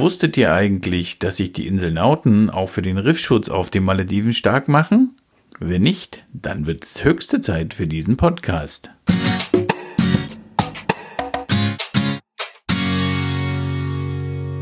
[0.00, 4.68] Wusstet ihr eigentlich, dass sich die Inselnauten auch für den Riffschutz auf den Malediven stark
[4.68, 5.16] machen?
[5.58, 8.90] Wenn nicht, dann wird es höchste Zeit für diesen Podcast.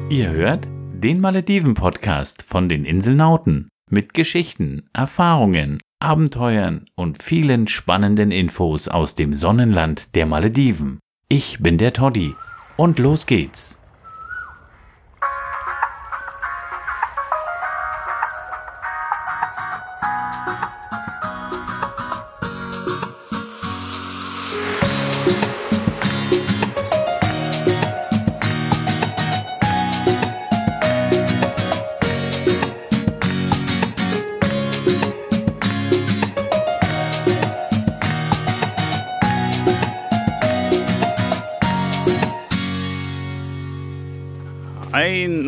[0.08, 8.88] Ihr hört den Malediven-Podcast von den Inselnauten mit Geschichten, Erfahrungen, Abenteuern und vielen spannenden Infos
[8.88, 10.98] aus dem Sonnenland der Malediven.
[11.28, 12.34] Ich bin der Toddy
[12.78, 13.78] und los geht's.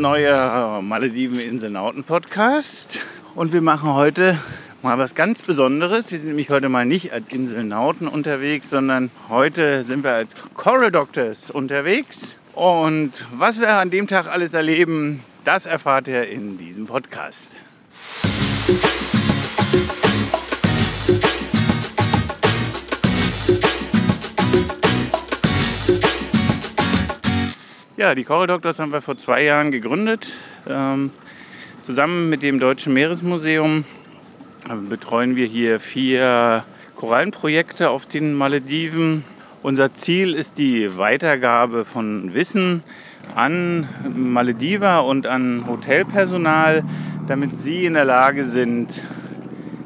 [0.01, 3.01] Neuer Malediven-Inselnauten-Podcast.
[3.34, 4.39] Und wir machen heute
[4.83, 6.11] mal was ganz Besonderes.
[6.12, 10.92] Wir sind nämlich heute mal nicht als Inselnauten unterwegs, sondern heute sind wir als Coral
[10.92, 12.36] Doctors unterwegs.
[12.55, 17.53] Und was wir an dem Tag alles erleben, das erfahrt ihr in diesem Podcast.
[27.99, 30.33] Ja, die Coral Doctors haben wir vor zwei Jahren gegründet.
[30.69, 31.11] Ähm,
[31.85, 33.85] zusammen mit dem Deutschen Meeresmuseum
[34.69, 36.63] äh, betreuen wir hier vier
[36.95, 39.25] Korallenprojekte auf den Malediven.
[39.65, 42.85] Unser Ziel ist die Weitergabe von Wissen
[43.35, 46.85] an Malediver und an Hotelpersonal,
[47.27, 49.03] damit sie in der Lage sind,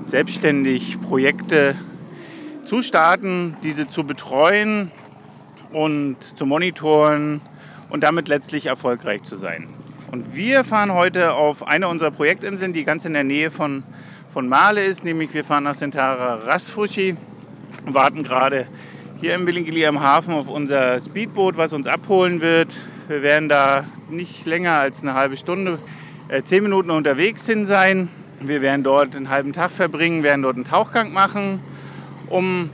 [0.04, 1.76] selbstständig Projekte
[2.66, 4.90] zu starten, diese zu betreuen
[5.72, 7.40] und zu monitoren
[7.92, 9.68] und damit letztlich erfolgreich zu sein.
[10.10, 13.82] Und wir fahren heute auf eine unserer Projektinseln, die ganz in der Nähe von,
[14.30, 17.18] von Male ist, nämlich wir fahren nach Sentara Rasfushi
[17.84, 18.66] und warten gerade
[19.20, 22.80] hier im Billingili am Hafen auf unser Speedboot, was uns abholen wird.
[23.08, 25.78] Wir werden da nicht länger als eine halbe Stunde,
[26.28, 28.08] äh, zehn Minuten unterwegs hin sein.
[28.40, 31.60] Wir werden dort einen halben Tag verbringen, werden dort einen Tauchgang machen,
[32.30, 32.70] um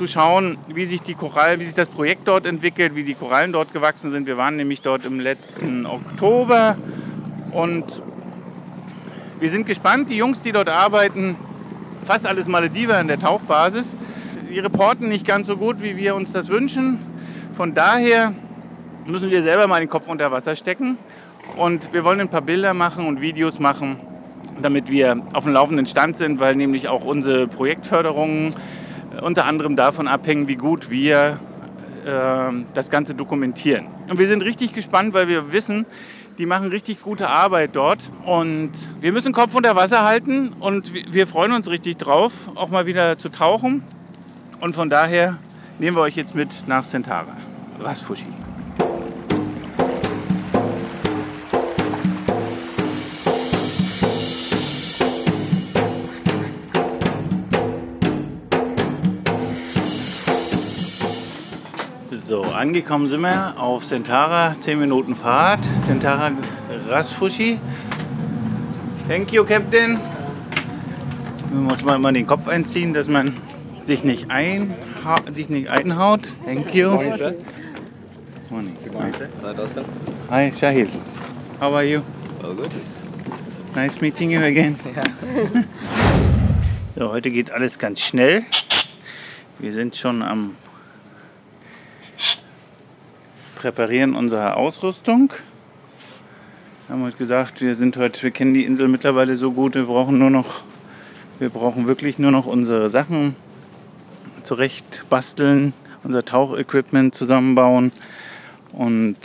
[0.00, 3.52] zu schauen, wie sich die Korallen, wie sich das Projekt dort entwickelt, wie die Korallen
[3.52, 4.26] dort gewachsen sind.
[4.26, 6.78] Wir waren nämlich dort im letzten Oktober
[7.50, 8.02] und
[9.38, 10.08] wir sind gespannt.
[10.08, 11.38] Die Jungs, die dort arbeiten,
[12.02, 13.98] fast alles Malediver in der Tauchbasis.
[14.50, 17.02] Die reporten nicht ganz so gut, wie wir uns das wünschen.
[17.52, 18.34] Von daher
[19.04, 20.96] müssen wir selber mal den Kopf unter Wasser stecken
[21.46, 24.00] und wir wollen ein paar Bilder machen und Videos machen,
[24.56, 28.54] damit wir auf dem laufenden Stand sind, weil nämlich auch unsere Projektförderungen
[29.20, 31.40] unter anderem davon abhängen, wie gut wir
[32.04, 33.88] äh, das Ganze dokumentieren.
[34.08, 35.86] Und wir sind richtig gespannt, weil wir wissen,
[36.38, 41.26] die machen richtig gute Arbeit dort und wir müssen Kopf unter Wasser halten und wir
[41.26, 43.82] freuen uns richtig drauf, auch mal wieder zu tauchen.
[44.60, 45.38] Und von daher
[45.78, 47.36] nehmen wir euch jetzt mit nach Centaura.
[47.78, 48.49] Was Fushi.
[62.60, 65.60] Angekommen sind wir auf Sentara, 10 Minuten Fahrt.
[65.86, 66.30] Sentara
[66.90, 67.58] Rasfushi.
[69.08, 69.98] Thank you, Captain.
[71.50, 73.34] Man muss man mal den Kopf einziehen, dass man
[73.80, 76.28] sich nicht, einha sich nicht einhaut.
[76.44, 76.90] Thank you.
[76.90, 77.34] Morning, sir.
[78.50, 78.76] Morning.
[78.84, 79.28] Good morning, sir.
[79.40, 79.84] Hello, Dostan.
[80.28, 80.88] Hi, Shahil.
[81.60, 82.02] How are you?
[82.42, 82.72] All good.
[83.74, 84.76] Nice meeting you again.
[84.94, 85.64] Ja.
[86.98, 88.42] So, heute geht alles ganz schnell.
[89.58, 90.56] Wir sind schon am
[93.60, 95.34] Präparieren unserer Ausrüstung.
[96.86, 99.84] Wir haben heute gesagt, wir sind heute, wir kennen die Insel mittlerweile so gut, wir
[99.84, 100.62] brauchen nur noch,
[101.38, 103.36] wir brauchen wirklich nur noch unsere Sachen
[104.44, 107.92] zurecht basteln, unser Tauchequipment zusammenbauen
[108.72, 109.18] und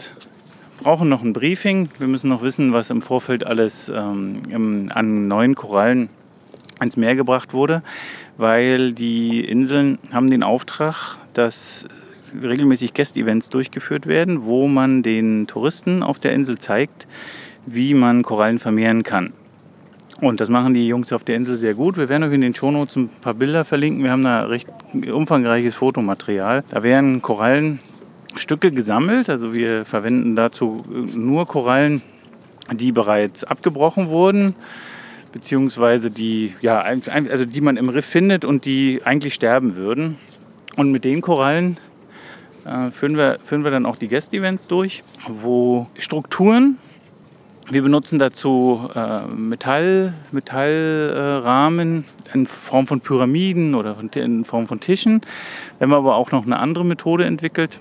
[0.82, 1.88] brauchen noch ein Briefing.
[1.98, 6.10] Wir müssen noch wissen, was im Vorfeld alles ähm, im, an neuen Korallen
[6.80, 7.84] ans Meer gebracht wurde,
[8.36, 11.86] weil die Inseln haben den Auftrag, dass
[12.42, 17.08] regelmäßig Guest-Events durchgeführt werden, wo man den Touristen auf der Insel zeigt,
[17.66, 19.34] wie man Korallen vermehren kann.
[20.22, 21.98] Und das machen die Jungs auf der Insel sehr gut.
[21.98, 24.04] Wir werden euch in den Shownotes ein paar Bilder verlinken.
[24.04, 26.64] Wir haben da recht umfangreiches Fotomaterial.
[26.70, 29.30] Da werden Korallenstücke gesammelt.
[29.30, 32.02] Also wir verwenden dazu nur Korallen,
[32.72, 34.56] die bereits abgebrochen wurden
[35.36, 40.18] beziehungsweise die, ja, also die man im Riff findet und die eigentlich sterben würden.
[40.78, 41.76] Und mit den Korallen
[42.66, 46.78] äh, führen, wir, führen wir dann auch die Guest-Events durch, wo Strukturen
[47.70, 54.80] Wir benutzen dazu äh, Metall, Metallrahmen äh, in Form von Pyramiden oder in Form von
[54.80, 55.22] Tischen.
[55.80, 57.80] Wir haben aber auch noch eine andere Methode entwickelt.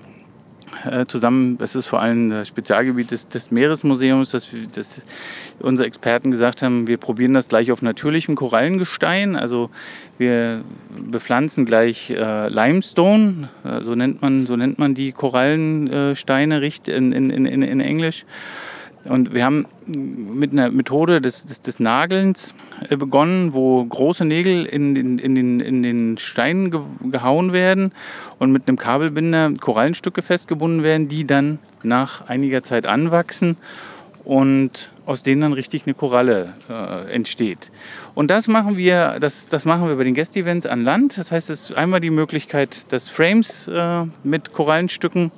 [0.84, 5.00] Äh, zusammen, das ist vor allem das Spezialgebiet des, des Meeresmuseums, dass, wir, dass
[5.60, 9.36] unsere Experten gesagt haben, wir probieren das gleich auf natürlichem Korallengestein.
[9.36, 9.70] Also
[10.18, 10.62] wir
[10.96, 17.30] bepflanzen gleich äh, Limestone, äh, so, nennt man, so nennt man die Korallensteine in, in,
[17.30, 18.24] in, in Englisch.
[19.08, 22.54] Und wir haben mit einer Methode des, des, des Nagelns
[22.88, 26.70] äh, begonnen, wo große Nägel in, in, in, den, in den Stein
[27.10, 27.92] gehauen werden
[28.38, 33.56] und mit einem Kabelbinder Korallenstücke festgebunden werden, die dann nach einiger Zeit anwachsen
[34.24, 37.70] und aus denen dann richtig eine Koralle äh, entsteht.
[38.14, 41.18] Und das machen wir, das, das machen wir bei den Guest-Events an Land.
[41.18, 45.30] Das heißt, es ist einmal die Möglichkeit, dass Frames äh, mit Korallenstücken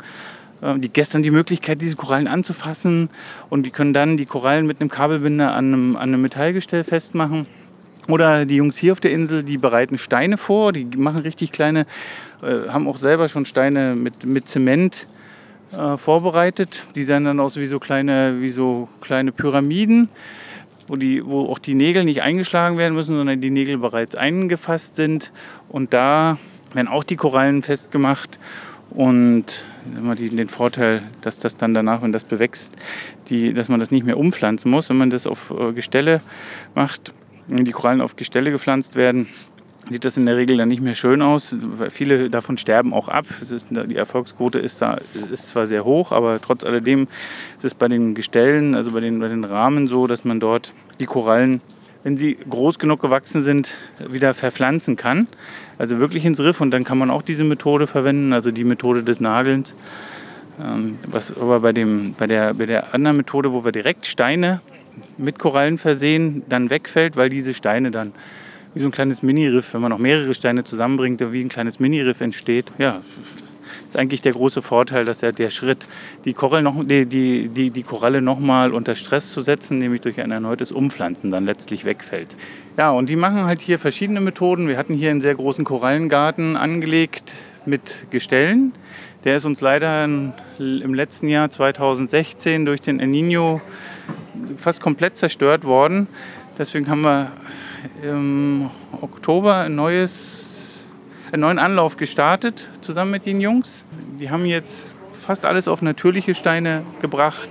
[0.62, 3.11] die gestern die Möglichkeit, diese Korallen anzufassen
[3.50, 7.47] und die können dann die Korallen mit einem Kabelbinder an einem, an einem Metallgestell festmachen.
[8.08, 11.87] Oder die Jungs hier auf der Insel, die bereiten Steine vor, die machen richtig kleine,
[12.41, 15.06] äh, haben auch selber schon Steine mit, mit Zement
[15.73, 16.85] äh, vorbereitet.
[16.94, 20.08] Die sehen dann aus wie so kleine, wie so kleine Pyramiden,
[20.87, 24.94] wo, die, wo auch die Nägel nicht eingeschlagen werden müssen, sondern die Nägel bereits eingefasst
[24.94, 25.32] sind.
[25.69, 26.38] Und da
[26.75, 28.38] werden auch die Korallen festgemacht
[28.96, 29.44] und
[29.87, 32.72] den Vorteil, dass das dann danach, wenn das bewächst,
[33.28, 34.88] die, dass man das nicht mehr umpflanzen muss.
[34.88, 36.22] Wenn man das auf äh, Gestelle
[36.75, 37.12] macht,
[37.46, 39.28] wenn die Korallen auf Gestelle gepflanzt werden,
[39.90, 41.54] sieht das in der Regel dann nicht mehr schön aus.
[41.90, 43.26] Viele davon sterben auch ab.
[43.40, 44.98] Ist, die Erfolgsquote ist da
[45.31, 47.06] ist zwar sehr hoch, aber trotz alledem
[47.58, 50.72] ist es bei den Gestellen, also bei den, bei den Rahmen so, dass man dort
[50.98, 51.60] die Korallen
[52.06, 55.26] wenn sie groß genug gewachsen sind, wieder verpflanzen kann.
[55.76, 59.03] Also wirklich ins Riff und dann kann man auch diese Methode verwenden, also die Methode
[59.03, 59.75] des Nagelns.
[60.62, 64.61] Ähm, was aber bei, dem, bei, der, bei der anderen Methode, wo wir direkt Steine
[65.19, 68.12] mit Korallen versehen, dann wegfällt, weil diese Steine dann
[68.73, 72.20] wie so ein kleines Mini-Riff, wenn man noch mehrere Steine zusammenbringt, wie ein kleines Mini-Riff
[72.20, 72.70] entsteht.
[72.79, 73.03] Ja,
[73.88, 75.87] ist eigentlich der große Vorteil, dass ja der Schritt,
[76.25, 80.20] die, Koralle noch, die, die, die, die Koralle nochmal unter Stress zu setzen, nämlich durch
[80.20, 82.34] ein erneutes Umpflanzen, dann letztlich wegfällt.
[82.76, 84.69] Ja, und die machen halt hier verschiedene Methoden.
[84.69, 87.32] Wir hatten hier einen sehr großen Korallengarten angelegt
[87.64, 88.73] mit Gestellen.
[89.25, 90.32] Der ist uns leider im
[90.94, 93.61] letzten Jahr 2016 durch den El Nino
[94.56, 96.06] fast komplett zerstört worden.
[96.58, 97.32] Deswegen haben wir
[98.02, 98.70] im
[99.00, 100.45] Oktober ein neues
[101.32, 103.84] einen neuen Anlauf gestartet, zusammen mit den Jungs.
[104.20, 107.49] Die haben jetzt fast alles auf natürliche Steine gebracht.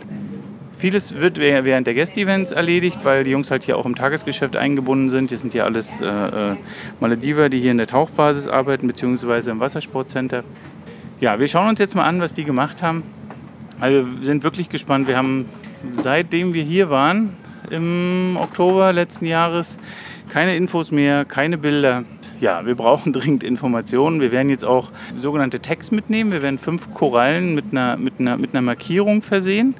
[0.77, 5.09] Vieles wird während der Guest-Events erledigt, weil die Jungs halt hier auch im Tagesgeschäft eingebunden
[5.09, 5.29] sind.
[5.29, 6.55] Hier sind ja alles äh, äh,
[6.99, 10.43] Malediver, die hier in der Tauchbasis arbeiten, beziehungsweise im Wassersportcenter.
[11.21, 13.03] Ja, wir schauen uns jetzt mal an, was die gemacht haben.
[13.79, 15.07] Also wir sind wirklich gespannt.
[15.07, 15.45] Wir haben
[16.01, 17.37] seitdem wir hier waren,
[17.69, 19.77] im Oktober letzten Jahres,
[20.29, 22.03] keine Infos mehr, keine Bilder
[22.41, 24.19] ja, wir brauchen dringend Informationen.
[24.19, 26.31] Wir werden jetzt auch sogenannte Tags mitnehmen.
[26.31, 29.75] Wir werden fünf Korallen mit einer, mit einer, mit einer Markierung versehen,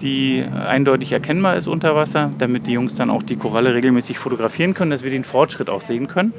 [0.00, 4.74] die eindeutig erkennbar ist unter Wasser, damit die Jungs dann auch die Koralle regelmäßig fotografieren
[4.74, 6.32] können, dass wir den Fortschritt auch sehen können.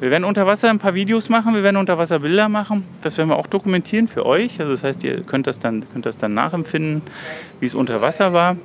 [0.00, 2.84] Wir werden unter Wasser ein paar Videos machen, wir werden unter Wasser Bilder machen.
[3.02, 4.60] Das werden wir auch dokumentieren für euch.
[4.60, 7.02] Also das heißt, ihr könnt das dann, könnt das dann nachempfinden,
[7.58, 8.56] wie es unter Wasser war.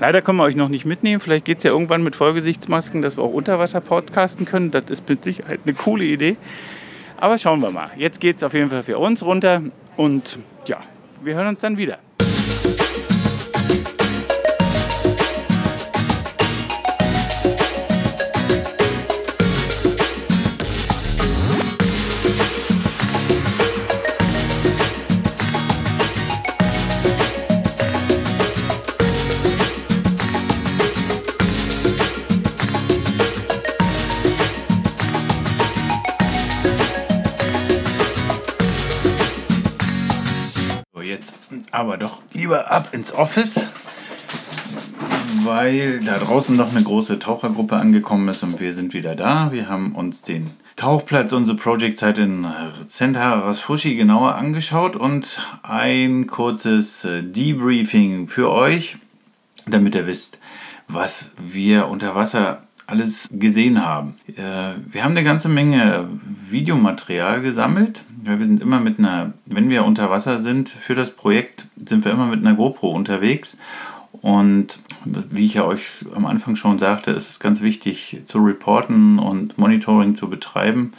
[0.00, 1.20] Leider können wir euch noch nicht mitnehmen.
[1.20, 4.70] Vielleicht geht es ja irgendwann mit Vollgesichtsmasken, dass wir auch unter Wasser podcasten können.
[4.70, 6.36] Das ist mit Sicherheit eine coole Idee.
[7.16, 7.90] Aber schauen wir mal.
[7.96, 9.62] Jetzt geht es auf jeden Fall für uns runter.
[9.96, 10.78] Und ja,
[11.22, 11.98] wir hören uns dann wieder.
[41.72, 43.66] Aber doch lieber ab ins Office,
[45.44, 49.52] weil da draußen noch eine große Tauchergruppe angekommen ist und wir sind wieder da.
[49.52, 52.46] Wir haben uns den Tauchplatz, unsere Projektzeit in
[52.86, 58.96] Center Rasfushi genauer angeschaut und ein kurzes äh, Debriefing für euch,
[59.66, 60.38] damit ihr wisst,
[60.86, 64.14] was wir unter Wasser alles gesehen haben.
[64.28, 66.08] Äh, wir haben eine ganze Menge
[66.48, 68.04] Videomaterial gesammelt.
[68.22, 72.12] wir sind immer mit einer, wenn wir unter Wasser sind für das Projekt, sind wir
[72.12, 73.56] immer mit einer GoPro unterwegs.
[74.22, 79.18] Und wie ich ja euch am Anfang schon sagte, ist es ganz wichtig zu reporten
[79.18, 80.92] und Monitoring zu betreiben,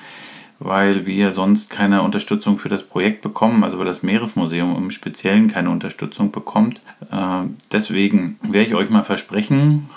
[0.60, 5.48] weil wir sonst keine Unterstützung für das Projekt bekommen, also weil das Meeresmuseum im Speziellen
[5.48, 6.82] keine Unterstützung bekommt.
[7.12, 9.90] Äh, deswegen werde ich euch mal versprechen,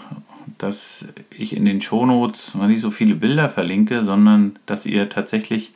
[0.58, 1.06] dass
[1.37, 5.72] ich in den Shownotes nicht so viele Bilder verlinke, sondern dass ihr tatsächlich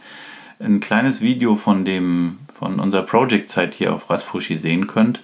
[0.59, 5.21] ein kleines Video von dem von unserer Project-Zeit hier auf Rasfushi sehen könnt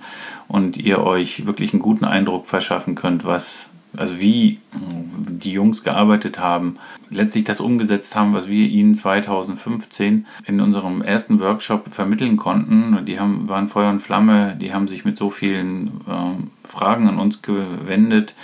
[0.48, 6.38] und ihr euch wirklich einen guten Eindruck verschaffen könnt, was also wie die Jungs gearbeitet
[6.38, 6.78] haben,
[7.10, 13.04] letztlich das umgesetzt haben, was wir ihnen 2015 in unserem ersten Workshop vermitteln konnten.
[13.04, 17.18] Die haben, waren Feuer und Flamme, die haben sich mit so vielen äh, Fragen an
[17.18, 18.34] uns gewendet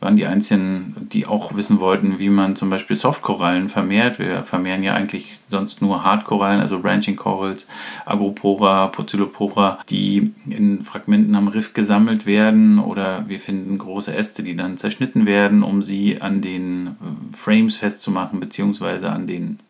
[0.00, 4.18] waren die einzigen, die auch wissen wollten, wie man zum Beispiel Softkorallen vermehrt.
[4.18, 7.66] Wir vermehren ja eigentlich sonst nur Hardkorallen, also Branching Corals,
[8.04, 14.54] Agropora, Poecilopora, die in Fragmenten am Riff gesammelt werden oder wir finden große Äste, die
[14.54, 19.60] dann zerschnitten werden, um sie an den äh, Frames festzumachen, beziehungsweise an den,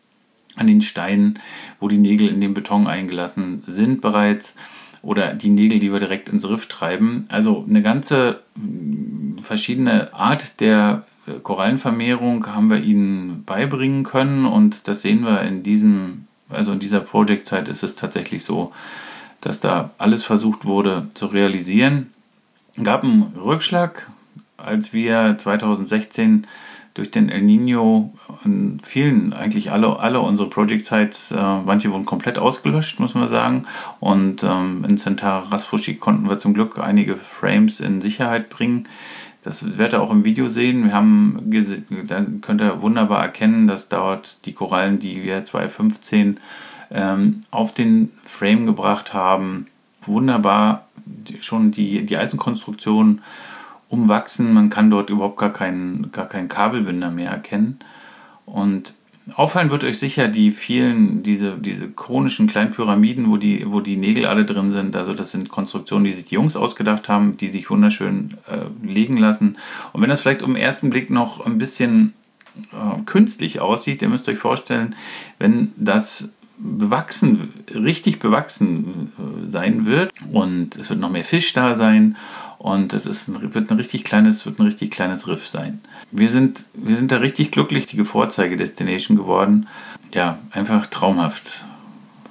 [0.55, 1.39] an den Steinen,
[1.79, 4.55] wo die Nägel in den Beton eingelassen sind bereits
[5.01, 7.25] oder die Nägel, die wir direkt ins Riff treiben.
[7.31, 14.87] Also eine ganze mm, verschiedene Art der äh, Korallenvermehrung haben wir ihnen beibringen können und
[14.87, 18.71] das sehen wir in diesem, also in dieser Projektzeit ist es tatsächlich so,
[19.41, 22.11] dass da alles versucht wurde zu realisieren.
[22.81, 24.09] Gab einen Rückschlag,
[24.57, 26.47] als wir 2016
[26.97, 28.11] durch den El Nino
[28.43, 33.29] in vielen, eigentlich alle, alle unsere Project Sites, äh, manche wurden komplett ausgelöscht, muss man
[33.29, 33.63] sagen.
[33.99, 38.89] Und ähm, in Centaur Rasfushi konnten wir zum Glück einige Frames in Sicherheit bringen.
[39.43, 40.85] Das werdet ihr auch im Video sehen.
[40.85, 41.39] Wir haben,
[42.07, 46.39] da könnt ihr wunderbar erkennen, dass dort die Korallen, die wir 2015
[46.89, 49.67] ähm, auf den Frame gebracht haben,
[50.01, 50.87] wunderbar
[51.41, 53.21] schon die, die Eisenkonstruktion
[53.89, 54.53] umwachsen.
[54.53, 57.79] Man kann dort überhaupt gar keinen, gar keinen Kabelbinder mehr erkennen.
[58.45, 58.93] Und
[59.35, 63.97] auffallen wird euch sicher die vielen, diese, diese chronischen kleinen Pyramiden, wo die, wo die
[63.97, 64.95] Nägel alle drin sind.
[64.95, 69.17] Also das sind Konstruktionen, die sich die Jungs ausgedacht haben, die sich wunderschön äh, legen
[69.17, 69.57] lassen.
[69.93, 72.13] Und wenn das vielleicht um den ersten Blick noch ein bisschen
[72.71, 74.95] äh, künstlich aussieht, ihr müsst euch vorstellen,
[75.39, 81.75] wenn das bewachsen, richtig bewachsen äh, sein wird und es wird noch mehr Fisch da
[81.75, 82.17] sein
[82.59, 85.81] und es ist ein, wird, ein richtig kleines, wird ein richtig kleines Riff sein.
[86.11, 89.67] Wir sind, wir sind da richtig glücklich, die Vorzeige-Destination geworden.
[90.13, 91.65] Ja, einfach traumhaft,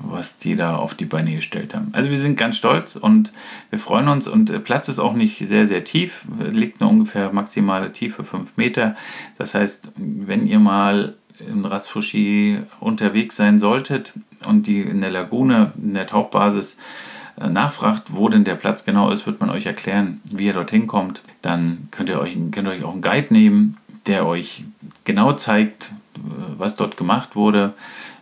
[0.00, 1.90] was die da auf die Beine gestellt haben.
[1.92, 3.33] Also wir sind ganz stolz und
[3.71, 7.33] wir freuen uns und der Platz ist auch nicht sehr, sehr tief, liegt nur ungefähr
[7.33, 8.97] maximale Tiefe 5 Meter.
[9.38, 14.14] Das heißt, wenn ihr mal in Rasfushi unterwegs sein solltet
[14.49, 19.10] und die in der Lagune, in der Tauchbasis äh, nachfragt, wo denn der Platz genau
[19.10, 21.22] ist, wird man euch erklären, wie ihr dorthin kommt.
[21.42, 23.76] Dann könnt ihr euch, könnt ihr euch auch einen Guide nehmen,
[24.06, 24.64] der euch
[25.04, 26.20] genau zeigt, äh,
[26.56, 27.74] was dort gemacht wurde.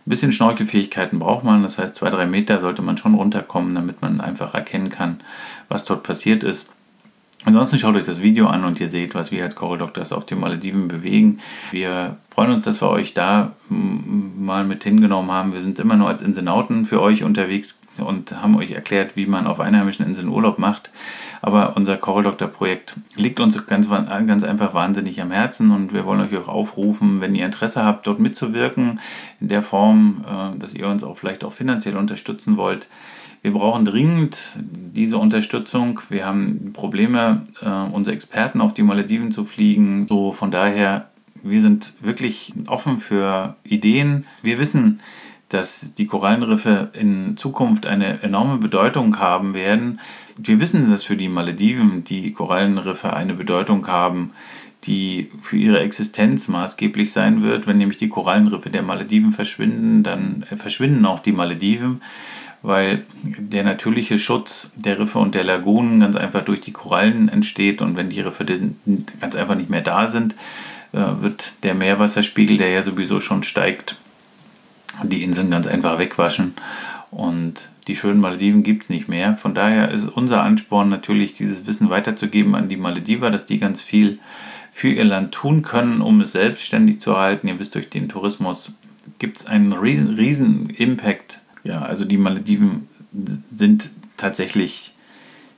[0.05, 4.01] Ein bisschen Schnorkelfähigkeiten braucht man, das heißt zwei, drei Meter sollte man schon runterkommen, damit
[4.01, 5.21] man einfach erkennen kann,
[5.67, 6.69] was dort passiert ist.
[7.43, 10.25] Ansonsten schaut euch das Video an und ihr seht, was wir als Coral Doctors auf
[10.25, 11.39] den Malediven bewegen.
[11.71, 13.53] Wir freuen uns, dass wir euch da
[14.45, 15.53] mal mit hingenommen haben.
[15.53, 19.47] Wir sind immer nur als Inselnauten für euch unterwegs und haben euch erklärt, wie man
[19.47, 20.91] auf einheimischen Inseln Urlaub macht.
[21.41, 26.05] Aber unser Coral Doctor Projekt liegt uns ganz, ganz einfach wahnsinnig am Herzen und wir
[26.05, 28.99] wollen euch auch aufrufen, wenn ihr Interesse habt, dort mitzuwirken,
[29.41, 32.87] in der Form, äh, dass ihr uns auch vielleicht auch finanziell unterstützen wollt
[33.45, 36.01] wir brauchen dringend diese Unterstützung.
[36.09, 40.07] Wir haben Probleme, äh, unsere Experten auf die Malediven zu fliegen.
[40.09, 41.11] So von daher,
[41.45, 44.25] wir sind wirklich offen für Ideen.
[44.41, 44.99] Wir wissen,
[45.49, 49.99] dass die Korallenriffe in Zukunft eine enorme Bedeutung haben werden.
[50.37, 54.31] Wir wissen, dass für die Malediven die Korallenriffe eine Bedeutung haben,
[54.85, 57.67] die für ihre Existenz maßgeblich sein wird.
[57.67, 62.01] Wenn nämlich die Korallenriffe der Malediven verschwinden, dann verschwinden auch die Malediven
[62.65, 67.79] weil der natürliche Schutz der Riffe und der Lagunen ganz einfach durch die Korallen entsteht
[67.81, 68.43] und wenn die Riffe
[69.21, 70.35] ganz einfach nicht mehr da sind,
[70.91, 73.97] wird der Meerwasserspiegel, der ja sowieso schon steigt,
[75.03, 76.53] die Inseln ganz einfach wegwaschen
[77.11, 79.35] und die schönen Malediven gibt es nicht mehr.
[79.35, 83.81] Von daher ist unser Ansporn natürlich, dieses Wissen weiterzugeben an die Malediver, dass die ganz
[83.81, 84.19] viel
[84.71, 87.47] für ihr Land tun können, um es selbstständig zu erhalten.
[87.47, 88.71] Ihr wisst, durch den Tourismus
[89.19, 92.87] gibt es einen riesen, riesen Impact ja, also die Malediven
[93.53, 94.93] sind tatsächlich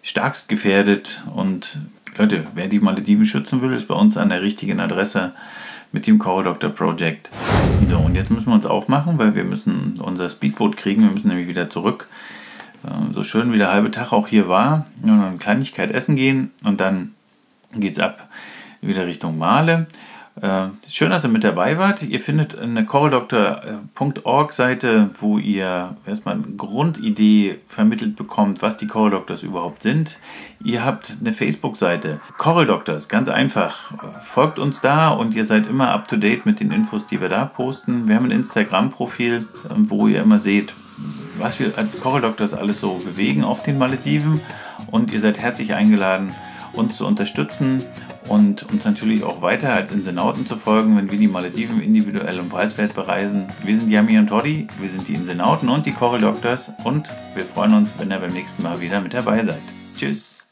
[0.01, 1.79] starkst gefährdet und
[2.17, 5.33] Leute, wer die Malediven schützen will, ist bei uns an der richtigen Adresse
[5.91, 7.29] mit dem Coral Doctor Project.
[7.88, 11.27] So, und jetzt müssen wir uns aufmachen, weil wir müssen unser Speedboot kriegen, wir müssen
[11.27, 12.07] nämlich wieder zurück.
[12.88, 16.50] Ähm, so schön wie der halbe Tag auch hier war, und eine Kleinigkeit essen gehen
[16.65, 17.13] und dann
[17.75, 18.27] geht's ab
[18.81, 19.86] wieder Richtung Male.
[20.41, 22.03] Äh, schön, dass ihr mit dabei wart.
[22.03, 29.12] Ihr findet eine choreldoctor.org Seite, wo ihr erstmal eine Grundidee vermittelt bekommt, was die Choral
[29.12, 30.17] Doctors überhaupt sind.
[30.63, 33.94] Ihr habt eine Facebook-Seite, Choral Doctors, ganz einfach.
[34.22, 37.29] Folgt uns da und ihr seid immer up to date mit den Infos, die wir
[37.29, 38.08] da posten.
[38.08, 40.75] Wir haben ein Instagram-Profil, wo ihr immer seht,
[41.39, 44.39] was wir als Choral Doctors alles so bewegen auf den Malediven.
[44.91, 46.36] Und ihr seid herzlich eingeladen,
[46.74, 47.84] uns zu unterstützen
[48.27, 52.50] und uns natürlich auch weiter als Insenauten zu folgen, wenn wir die Malediven individuell und
[52.50, 53.48] preiswert bereisen.
[53.63, 57.46] Wir sind Yami und Toddy, wir sind die Insenauten und die Choral Doctors und wir
[57.46, 59.62] freuen uns, wenn ihr beim nächsten Mal wieder mit dabei seid.
[59.98, 60.46] Tschüss!